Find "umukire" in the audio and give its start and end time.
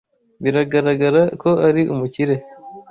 1.93-2.35